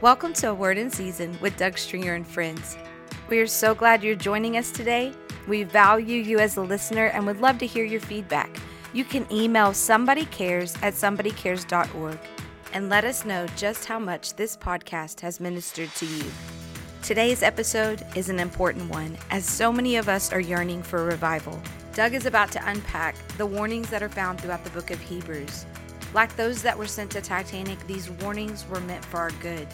[0.00, 2.76] Welcome to A Word in Season with Doug Stringer and friends.
[3.28, 5.12] We are so glad you're joining us today.
[5.48, 8.60] We value you as a listener and would love to hear your feedback.
[8.92, 12.16] You can email somebodycares at somebodycares.org
[12.74, 16.24] and let us know just how much this podcast has ministered to you.
[17.02, 21.60] Today's episode is an important one, as so many of us are yearning for revival.
[21.94, 25.66] Doug is about to unpack the warnings that are found throughout the book of Hebrews.
[26.14, 29.68] Like those that were sent to Titanic, these warnings were meant for our good.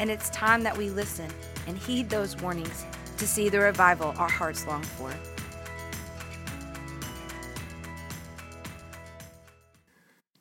[0.00, 1.30] And it's time that we listen
[1.66, 2.84] and heed those warnings
[3.18, 5.12] to see the revival our hearts long for.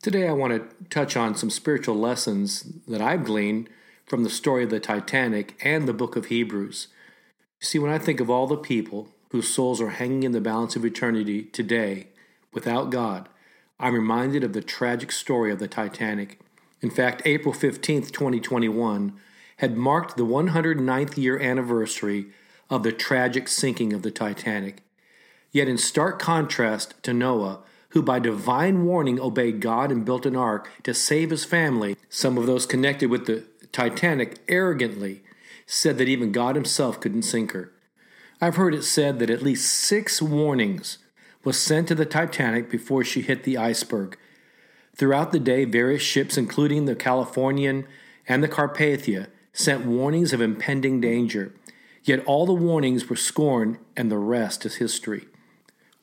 [0.02, 3.70] Today, I want to touch on some spiritual lessons that I've gleaned
[4.07, 6.88] from the story of the Titanic and the book of Hebrews.
[7.59, 10.41] You see, when I think of all the people whose souls are hanging in the
[10.41, 12.07] balance of eternity today
[12.51, 13.29] without God,
[13.81, 16.40] I'm reminded of the tragic story of the Titanic.
[16.81, 19.13] In fact, April 15th, 2021,
[19.57, 22.27] had marked the 109th year anniversary
[22.70, 24.84] of the tragic sinking of the Titanic.
[25.51, 30.35] Yet, in stark contrast to Noah, who by divine warning obeyed God and built an
[30.35, 35.23] ark to save his family, some of those connected with the Titanic arrogantly
[35.66, 37.71] said that even God himself couldn't sink her.
[38.40, 40.99] I've heard it said that at least six warnings
[41.43, 44.17] was sent to the Titanic before she hit the iceberg.
[44.95, 47.87] Throughout the day, various ships, including the Californian
[48.27, 51.53] and the Carpathia, sent warnings of impending danger.
[52.03, 55.27] Yet all the warnings were scorned, and the rest is history.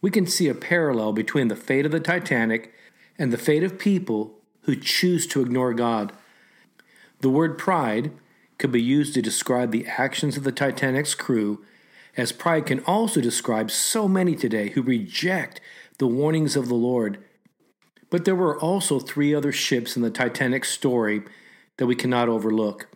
[0.01, 2.73] We can see a parallel between the fate of the Titanic
[3.19, 6.13] and the fate of people who choose to ignore God.
[7.21, 8.13] The word pride
[8.59, 11.65] could be used to describe the actions of the Titanic's crew,
[12.19, 15.61] as pride can also describe so many today who reject
[15.99, 17.25] the warnings of the Lord.
[18.11, 21.23] But there were also three other ships in the Titanic story
[21.77, 22.89] that we cannot overlook.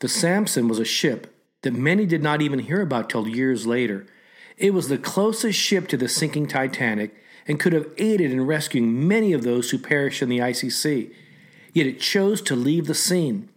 [0.00, 4.06] The Samson was a ship that many did not even hear about till years later.
[4.56, 7.14] It was the closest ship to the sinking Titanic
[7.46, 11.10] and could have aided in rescuing many of those who perished in the icy sea.
[11.72, 13.48] Yet it chose to leave the scene.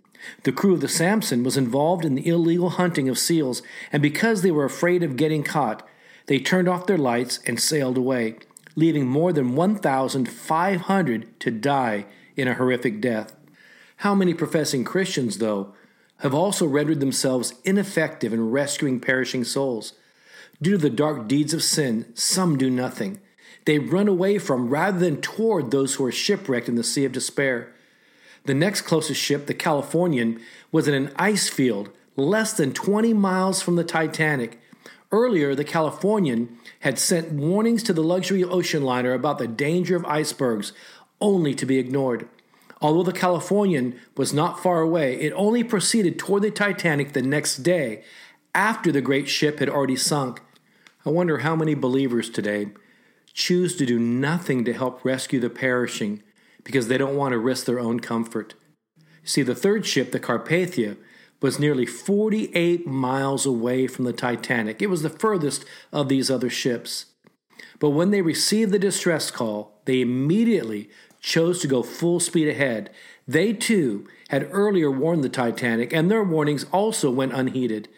[0.44, 3.61] The crew of the Samson was involved in the illegal hunting of seals,
[3.91, 5.88] and because they were afraid of getting caught,
[6.28, 8.35] they turned off their lights and sailed away,
[8.75, 13.35] leaving more than 1,500 to die in a horrific death.
[13.97, 15.73] How many professing Christians, though,
[16.17, 19.94] have also rendered themselves ineffective in rescuing perishing souls?
[20.62, 23.19] Due to the dark deeds of sin, some do nothing.
[23.66, 27.12] They run away from rather than toward those who are shipwrecked in the sea of
[27.12, 27.73] despair.
[28.45, 33.61] The next closest ship, the Californian, was in an ice field less than 20 miles
[33.61, 34.59] from the Titanic.
[35.11, 40.05] Earlier, the Californian had sent warnings to the luxury ocean liner about the danger of
[40.05, 40.73] icebergs,
[41.21, 42.27] only to be ignored.
[42.81, 47.57] Although the Californian was not far away, it only proceeded toward the Titanic the next
[47.57, 48.03] day,
[48.53, 50.41] after the great ship had already sunk.
[51.05, 52.67] I wonder how many believers today
[53.33, 56.21] choose to do nothing to help rescue the perishing
[56.63, 58.53] because they don't want to risk their own comfort.
[59.24, 60.97] See, the third ship, the Carpathia,
[61.41, 64.81] was nearly 48 miles away from the Titanic.
[64.81, 67.07] It was the furthest of these other ships.
[67.79, 72.90] But when they received the distress call, they immediately chose to go full speed ahead.
[73.28, 77.90] They too had earlier warned the Titanic, and their warnings also went unheeded.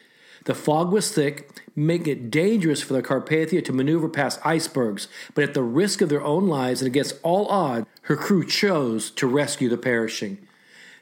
[0.46, 5.44] The fog was thick, making it dangerous for the Carpathia to maneuver past icebergs, but
[5.44, 9.28] at the risk of their own lives and against all odds, her crew chose to
[9.28, 10.38] rescue the perishing.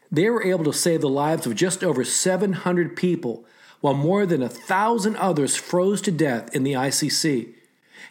[0.09, 3.43] They were able to save the lives of just over 700 people,
[3.81, 7.53] while more than a thousand others froze to death in the sea.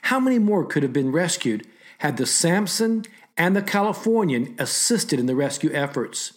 [0.02, 1.66] How many more could have been rescued
[1.98, 3.06] had the Samson
[3.38, 6.34] and the Californian assisted in the rescue efforts?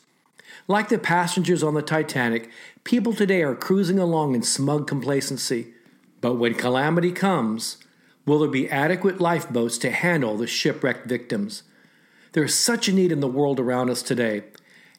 [0.68, 2.50] Like the passengers on the Titanic,
[2.84, 5.74] people today are cruising along in smug complacency.
[6.22, 7.78] But when calamity comes,
[8.26, 11.62] will there be adequate lifeboats to handle the shipwrecked victims?
[12.32, 14.46] There is such a need in the world around us today.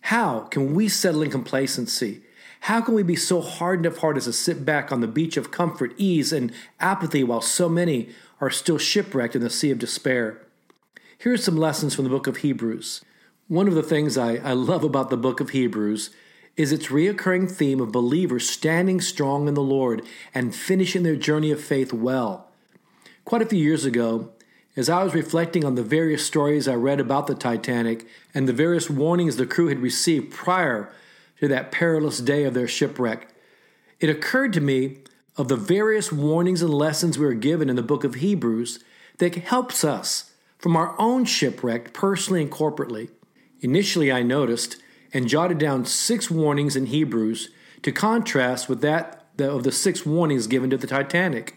[0.02, 2.22] How can we settle in complacency?
[2.60, 5.36] How can we be so hardened of heart as to sit back on the beach
[5.36, 8.10] of comfort, ease, and apathy while so many
[8.40, 10.40] are still shipwrecked in the sea of despair?
[11.18, 13.02] Here are some lessons from the book of Hebrews.
[13.48, 16.10] One of the things I, I love about the book of Hebrews
[16.56, 20.02] is its reoccurring theme of believers standing strong in the Lord
[20.34, 22.48] and finishing their journey of faith well.
[23.24, 24.30] Quite a few years ago,
[24.76, 28.52] as I was reflecting on the various stories I read about the Titanic and the
[28.52, 30.92] various warnings the crew had received prior
[31.38, 33.28] to that perilous day of their shipwreck,
[34.00, 35.02] it occurred to me
[35.36, 38.80] of the various warnings and lessons we are given in the book of Hebrews
[39.18, 43.10] that helps us from our own shipwreck personally and corporately.
[43.60, 44.76] Initially, I noticed
[45.12, 47.50] and jotted down six warnings in Hebrews
[47.82, 51.56] to contrast with that of the six warnings given to the Titanic.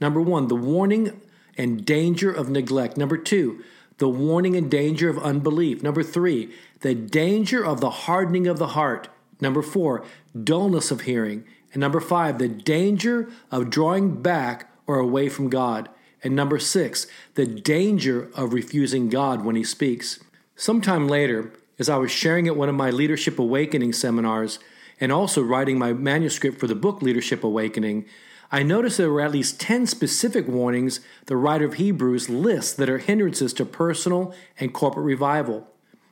[0.00, 1.20] Number one, the warning
[1.56, 2.96] and danger of neglect.
[2.96, 3.62] Number two,
[3.98, 5.82] the warning and danger of unbelief.
[5.82, 9.08] Number three, the danger of the hardening of the heart.
[9.40, 10.04] Number four,
[10.42, 11.44] dullness of hearing.
[11.72, 15.88] And number five, the danger of drawing back or away from God.
[16.22, 20.20] And number six, the danger of refusing God when He speaks.
[20.56, 24.60] Sometime later, as I was sharing at one of my Leadership Awakening seminars
[25.00, 28.04] and also writing my manuscript for the book Leadership Awakening,
[28.52, 32.88] I noticed there were at least 10 specific warnings the writer of Hebrews lists that
[32.88, 35.66] are hindrances to personal and corporate revival.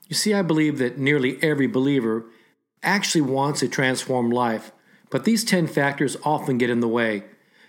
[0.09, 2.25] You see, I believe that nearly every believer
[2.83, 4.73] actually wants a transformed life,
[5.09, 7.23] but these 10 factors often get in the way.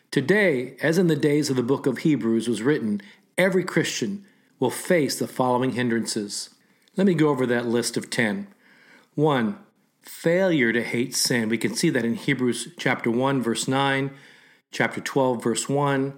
[0.10, 3.00] Today, as in the days of the book of Hebrews was written,
[3.38, 4.26] every Christian
[4.60, 6.50] will face the following hindrances.
[6.96, 8.48] Let me go over that list of 10.
[9.16, 9.58] 1.
[10.02, 11.50] Failure to hate sin.
[11.50, 14.12] We can see that in Hebrews chapter 1 verse 9,
[14.72, 16.14] chapter 12, verse 1,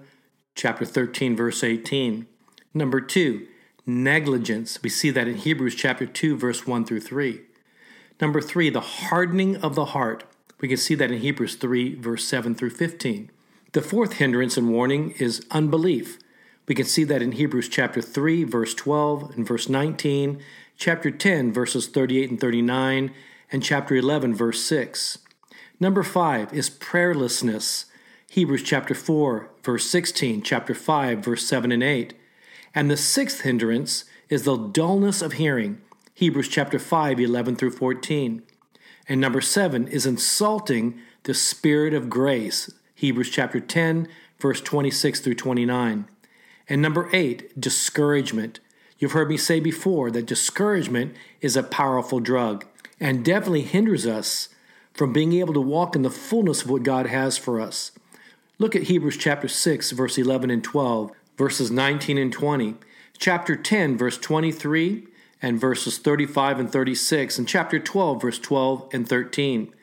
[0.54, 2.26] chapter 13, verse 18.
[2.74, 3.46] Number two,
[3.86, 4.82] negligence.
[4.82, 7.40] We see that in Hebrews chapter 2, verse 1 through 3.
[8.20, 10.24] Number three, the hardening of the heart.
[10.60, 13.30] We can see that in Hebrews 3, verse 7 through 15.
[13.72, 16.18] The fourth hindrance and warning is unbelief.
[16.66, 20.42] We can see that in Hebrews chapter 3, verse 12 and verse 19,
[20.76, 23.12] chapter 10, verses 38 and 39,
[23.50, 25.18] and chapter 11, verse 6.
[25.78, 27.86] Number five is prayerlessness.
[28.28, 32.14] Hebrews chapter 4, verse 16, chapter 5, verse 7 and 8.
[32.74, 35.80] And the sixth hindrance is the dullness of hearing.
[36.14, 38.42] Hebrews chapter 5, 11 through 14.
[39.08, 42.72] And number 7 is insulting the spirit of grace.
[42.94, 44.08] Hebrews chapter 10,
[44.40, 46.08] verse 26 through 29.
[46.68, 48.60] And number 8, discouragement.
[48.98, 52.64] You've heard me say before that discouragement is a powerful drug
[52.98, 54.48] and definitely hinders us
[54.94, 57.92] from being able to walk in the fullness of what God has for us.
[58.58, 62.74] Look at Hebrews chapter 6, verse 11 and 12, verses 19 and 20,
[63.18, 65.06] chapter 10, verse 23,
[65.42, 69.74] and verses 35 and 36, and chapter 12, verse 12 and 13.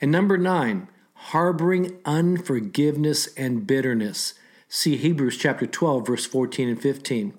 [0.00, 4.34] And number 9, harboring unforgiveness and bitterness.
[4.68, 7.34] See Hebrews chapter 12, verse 14 and 15.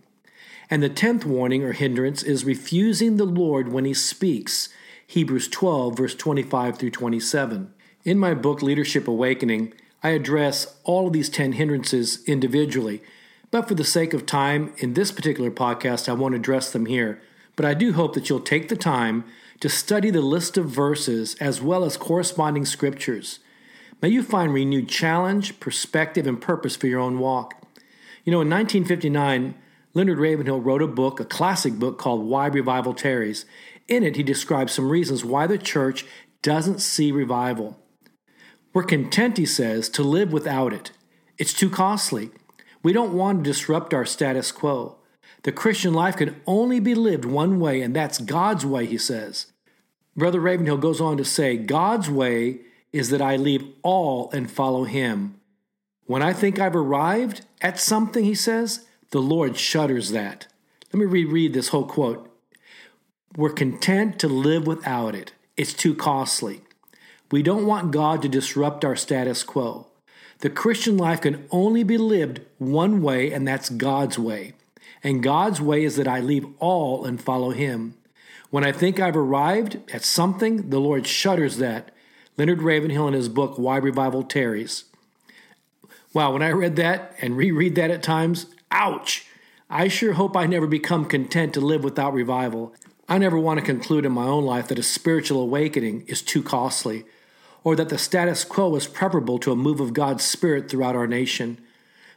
[0.73, 4.69] And the tenth warning or hindrance is refusing the Lord when he speaks.
[5.05, 7.71] Hebrews 12, verse 25 through 27.
[8.05, 13.03] In my book, Leadership Awakening, I address all of these 10 hindrances individually,
[13.51, 17.21] but for the sake of time, in this particular podcast, I won't address them here.
[17.55, 19.25] But I do hope that you'll take the time
[19.59, 23.37] to study the list of verses as well as corresponding scriptures.
[24.01, 27.63] May you find renewed challenge, perspective, and purpose for your own walk.
[28.25, 29.53] You know, in 1959,
[29.93, 33.45] Leonard Ravenhill wrote a book, a classic book called Why Revival Tarries.
[33.87, 36.05] In it, he describes some reasons why the church
[36.41, 37.79] doesn't see revival.
[38.73, 40.91] We're content, he says, to live without it.
[41.37, 42.31] It's too costly.
[42.81, 44.97] We don't want to disrupt our status quo.
[45.43, 49.47] The Christian life can only be lived one way, and that's God's way, he says.
[50.15, 52.61] Brother Ravenhill goes on to say, God's way
[52.91, 55.39] is that I leave all and follow him.
[56.05, 60.47] When I think I've arrived at something, he says, the Lord shudders that.
[60.91, 62.35] Let me reread this whole quote.
[63.37, 65.33] We're content to live without it.
[65.55, 66.61] It's too costly.
[67.31, 69.85] We don't want God to disrupt our status quo.
[70.39, 74.53] The Christian life can only be lived one way, and that's God's way.
[75.03, 77.93] And God's way is that I leave all and follow Him.
[78.49, 81.91] When I think I've arrived at something, the Lord shudders that.
[82.35, 84.85] Leonard Ravenhill in his book, Why Revival Tarries.
[86.15, 89.25] Wow, when I read that and reread that at times, ouch!
[89.69, 92.73] I sure hope I never become content to live without revival.
[93.07, 96.43] I never want to conclude in my own life that a spiritual awakening is too
[96.43, 97.05] costly
[97.63, 101.07] or that the status quo is preferable to a move of God's Spirit throughout our
[101.07, 101.59] nation.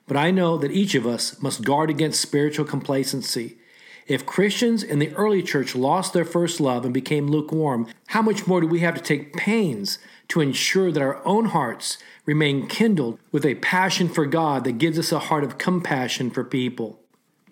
[0.06, 3.58] But I know that each of us must guard against spiritual complacency.
[4.06, 8.46] If Christians in the early church lost their first love and became lukewarm, how much
[8.46, 9.98] more do we have to take pains
[10.28, 14.98] to ensure that our own hearts remain kindled with a passion for God that gives
[14.98, 17.00] us a heart of compassion for people?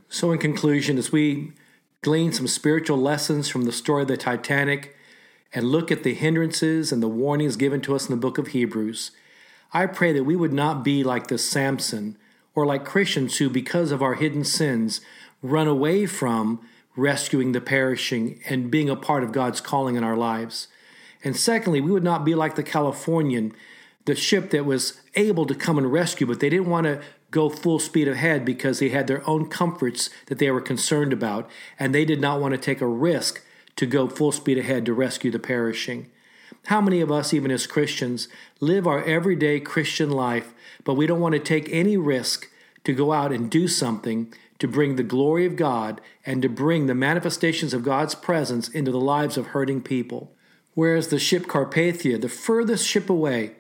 [0.09, 1.53] So, in conclusion, as we
[2.03, 4.95] glean some spiritual lessons from the story of the Titanic,
[5.55, 8.49] and look at the hindrances and the warnings given to us in the book of
[8.49, 9.13] Hebrews,
[9.73, 12.19] I pray that we would not be like the Samson
[12.55, 15.01] or like Christians who, because of our hidden sins,
[15.45, 16.59] run away from
[16.97, 20.69] rescuing the perishing and being a part of God's calling in our lives.
[21.23, 23.53] And secondly, we would not be like the Californian,
[24.07, 27.51] the ship that was able to come and rescue, but they didn't want to go
[27.51, 31.95] full speed ahead because they had their own comforts that they were concerned about, and
[31.95, 33.43] they did not want to take a risk
[33.77, 36.11] to go full speed ahead to rescue the perishing.
[36.67, 38.29] How many of us, even as Christians,
[38.61, 42.49] live our everyday Christian life, but we don't want to take any risk
[42.85, 46.87] to go out and do something to bring the glory of God and to bring
[46.87, 50.35] the manifestations of God's presence into the lives of hurting people?
[50.75, 53.57] Whereas the ship Carpathia, the furthest ship away,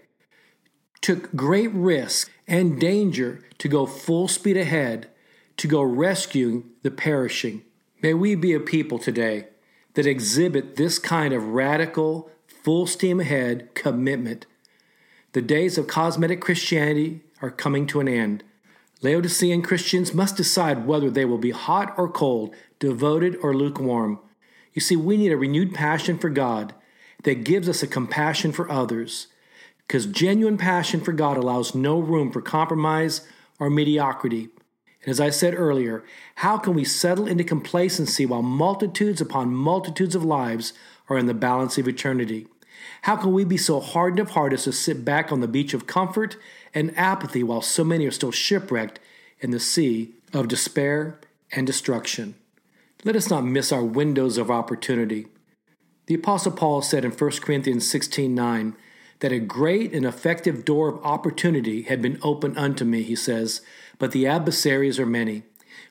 [1.00, 5.08] took great risk and danger to go full speed ahead
[5.56, 7.62] to go rescuing the perishing.
[8.02, 9.48] May we be a people today
[9.94, 14.46] that exhibit this kind of radical, full steam ahead commitment.
[15.32, 18.44] The days of cosmetic Christianity are coming to an end.
[19.02, 24.18] Laodicean Christians must decide whether they will be hot or cold, devoted or lukewarm.
[24.72, 26.74] You see, we need a renewed passion for God
[27.24, 29.28] that gives us a compassion for others,
[29.86, 33.26] because genuine passion for God allows no room for compromise
[33.58, 34.48] or mediocrity.
[35.02, 36.02] And as I said earlier,
[36.36, 40.72] how can we settle into complacency while multitudes upon multitudes of lives
[41.08, 42.46] are in the balance of eternity?
[43.02, 45.74] How can we be so hardened of heart as to sit back on the beach
[45.74, 46.36] of comfort
[46.74, 48.98] and apathy while so many are still shipwrecked
[49.40, 51.20] in the sea of despair
[51.52, 52.34] and destruction?
[53.04, 55.26] Let us not miss our windows of opportunity.
[56.06, 58.76] The Apostle Paul said in 1 Corinthians 16 9
[59.20, 63.62] that a great and effective door of opportunity had been opened unto me, he says,
[63.98, 65.44] but the adversaries are many.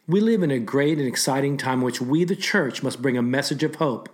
[0.07, 3.21] We live in a great and exciting time which we, the church, must bring a
[3.21, 4.09] message of hope.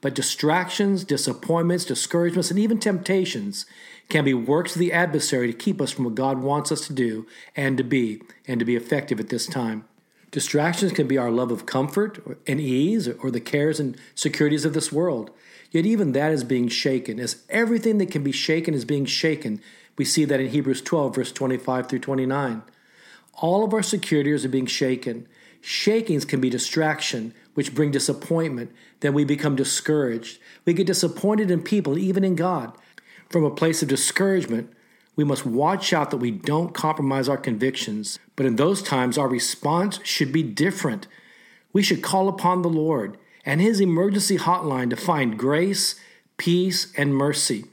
[0.00, 3.66] But distractions, disappointments, discouragements, and even temptations
[4.08, 6.92] can be works of the adversary to keep us from what God wants us to
[6.92, 9.84] do and to be, and to be effective at this time.
[10.30, 14.74] Distractions can be our love of comfort and ease or the cares and securities of
[14.74, 15.30] this world.
[15.70, 17.18] Yet even that is being shaken.
[17.18, 19.60] As everything that can be shaken is being shaken,
[19.96, 22.62] we see that in Hebrews 12, verse 25 through 29.
[23.34, 25.26] All of our securities are being shaken.
[25.60, 28.72] Shakings can be distraction, which bring disappointment.
[29.00, 30.38] Then we become discouraged.
[30.64, 32.76] We get disappointed in people, even in God.
[33.28, 34.72] From a place of discouragement,
[35.16, 38.18] we must watch out that we don't compromise our convictions.
[38.36, 41.06] But in those times, our response should be different.
[41.72, 45.98] We should call upon the Lord and His emergency hotline to find grace,
[46.36, 47.64] peace, and mercy.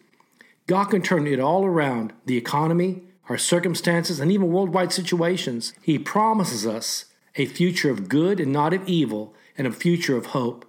[0.66, 5.74] God can turn it all around the economy, our circumstances, and even worldwide situations.
[5.82, 7.06] He promises us
[7.36, 10.66] a future of good and not of evil, and a future of hope.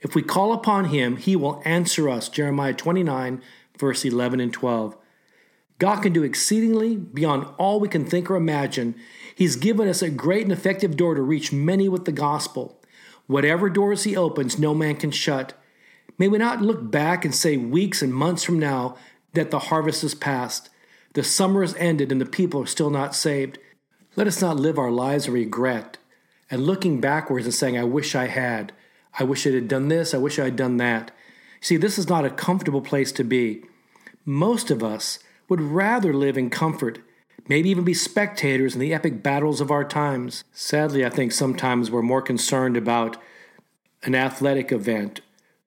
[0.00, 2.28] If we call upon Him, He will answer us.
[2.28, 3.42] Jeremiah 29,
[3.78, 4.96] verse 11 and 12.
[5.78, 8.94] God can do exceedingly beyond all we can think or imagine.
[9.34, 12.82] He's given us a great and effective door to reach many with the gospel.
[13.26, 15.54] Whatever doors He opens, no man can shut.
[16.18, 18.96] May we not look back and say weeks and months from now
[19.32, 20.68] that the harvest is past.
[21.14, 23.58] The summer is ended and the people are still not saved.
[24.16, 25.98] Let us not live our lives of regret
[26.50, 28.72] and looking backwards and saying, I wish I had.
[29.18, 30.12] I wish I had done this.
[30.14, 31.10] I wish I had done that.
[31.60, 33.62] See, this is not a comfortable place to be.
[34.24, 37.00] Most of us would rather live in comfort,
[37.48, 40.44] maybe even be spectators in the epic battles of our times.
[40.52, 43.16] Sadly, I think sometimes we're more concerned about
[44.02, 45.20] an athletic event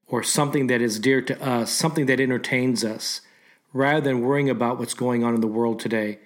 [0.07, 3.21] or something that is dear to us, something that entertains us,
[3.71, 6.19] rather than worrying about what's going on in the world today.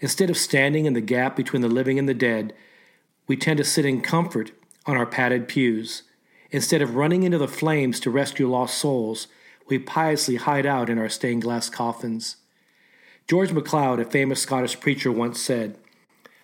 [0.00, 2.54] Instead of standing in the gap between the living and the dead,
[3.26, 4.52] we tend to sit in comfort
[4.86, 6.02] on our padded pews.
[6.50, 9.26] Instead of running into the flames to rescue lost souls,
[9.68, 12.36] we piously hide out in our stained glass coffins.
[13.26, 15.76] George MacLeod, a famous Scottish preacher, once said,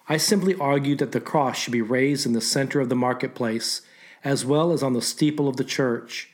[0.09, 3.83] I simply argued that the cross should be raised in the center of the marketplace,
[4.25, 6.31] as well as on the steeple of the church.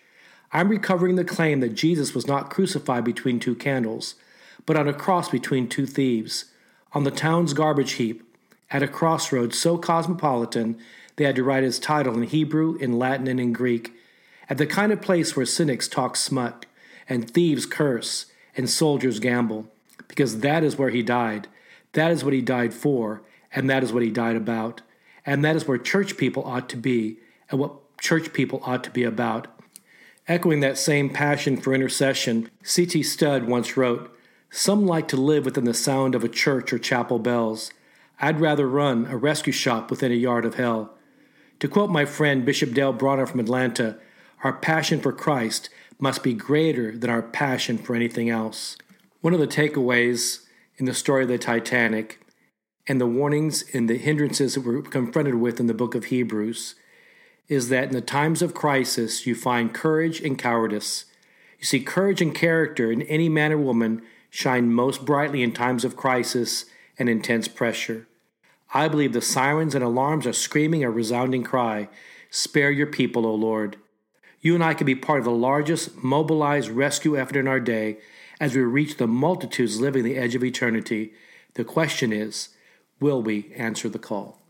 [0.50, 4.14] I'm recovering the claim that Jesus was not crucified between two candles,
[4.64, 6.46] but on a cross between two thieves,
[6.92, 8.22] on the town's garbage heap,
[8.70, 10.78] at a crossroads so cosmopolitan
[11.16, 13.92] they had to write his title in Hebrew, in Latin, and in Greek,
[14.48, 16.64] at the kind of place where cynics talk smut,
[17.08, 19.66] and thieves curse, and soldiers gamble,
[20.06, 21.48] because that is where he died.
[21.92, 23.22] That is what he died for,
[23.52, 24.82] and that is what he died about.
[25.26, 27.18] And that is where church people ought to be,
[27.50, 29.48] and what church people ought to be about.
[30.28, 33.02] Echoing that same passion for intercession, C.T.
[33.02, 34.14] Studd once wrote
[34.50, 37.72] Some like to live within the sound of a church or chapel bells.
[38.20, 40.94] I'd rather run a rescue shop within a yard of hell.
[41.60, 43.98] To quote my friend Bishop Dale Bronner from Atlanta,
[44.42, 45.70] our passion for Christ
[46.00, 48.76] must be greater than our passion for anything else.
[49.20, 50.44] One of the takeaways
[50.76, 52.20] in the story of the Titanic
[52.86, 56.74] and the warnings and the hindrances that we're confronted with in the book of Hebrews
[57.48, 61.04] is that in the times of crisis, you find courage and cowardice.
[61.58, 65.84] You see, courage and character in any man or woman shine most brightly in times
[65.84, 66.66] of crisis
[66.98, 68.06] and intense pressure.
[68.74, 71.88] I believe the sirens and alarms are screaming a resounding cry
[72.30, 73.78] Spare your people, O Lord.
[74.40, 77.98] you and I can be part of the largest mobilized rescue effort in our day
[78.38, 81.12] as we reach the multitudes living the edge of eternity.
[81.54, 82.50] The question is,
[83.00, 84.42] will we answer the call?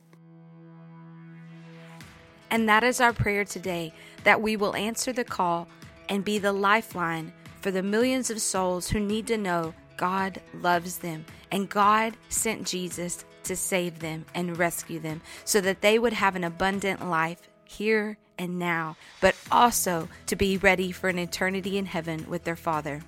[2.51, 3.93] And that is our prayer today
[4.25, 5.69] that we will answer the call
[6.09, 10.99] and be the lifeline for the millions of souls who need to know God loves
[10.99, 16.13] them and God sent Jesus to save them and rescue them so that they would
[16.13, 21.77] have an abundant life here and now, but also to be ready for an eternity
[21.77, 23.03] in heaven with their Father.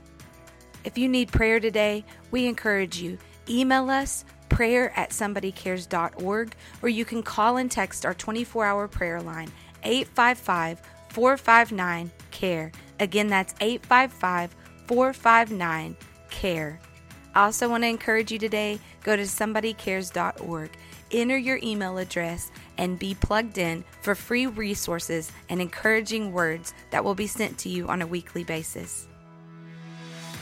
[0.85, 3.19] If you need prayer today, we encourage you
[3.49, 9.21] email us prayer at somebodycares.org or you can call and text our 24 hour prayer
[9.21, 9.51] line
[9.83, 10.81] 855
[11.11, 12.73] 459 CARE.
[12.99, 14.55] Again, that's 855
[14.87, 15.97] 459
[16.31, 16.81] CARE.
[17.35, 20.71] I also want to encourage you today go to somebodycares.org,
[21.13, 27.05] enter your email address, and be plugged in for free resources and encouraging words that
[27.05, 29.07] will be sent to you on a weekly basis.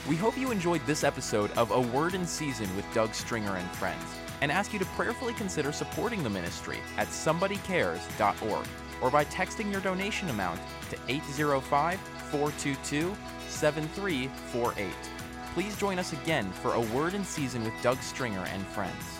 [0.09, 3.71] We hope you enjoyed this episode of A Word in Season with Doug Stringer and
[3.73, 4.05] friends
[4.41, 8.67] and ask you to prayerfully consider supporting the ministry at somebodycares.org
[9.03, 13.15] or by texting your donation amount to 805 422
[13.49, 15.18] 7348.
[15.55, 19.18] Please join us again for A Word in Season with Doug Stringer and friends.